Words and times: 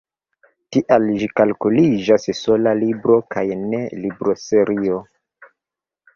Tial 0.77 1.03
ĝi 1.23 1.27
kalkuliĝas 1.41 2.25
sola 2.39 2.73
libro 2.81 3.19
kaj 3.37 3.45
ne 3.75 3.83
libroserio. 4.01 4.99